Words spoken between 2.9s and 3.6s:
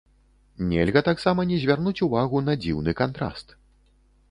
кантраст.